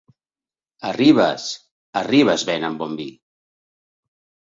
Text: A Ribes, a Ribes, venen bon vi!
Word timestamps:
A 0.89 0.93
Ribes, 0.97 1.45
a 2.01 2.05
Ribes, 2.09 2.49
venen 2.51 2.83
bon 2.83 3.01
vi! 3.05 3.09